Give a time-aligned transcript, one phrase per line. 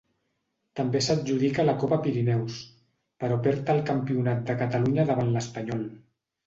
[0.79, 2.57] També s'adjudica la Copa Pirineus,
[3.25, 5.89] però perd el Campionat de Catalunya davant l'Espanyol.